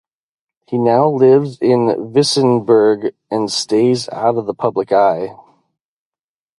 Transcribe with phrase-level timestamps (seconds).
[0.65, 5.35] He now lives in Vissenbjerg, and stays out of the public eye.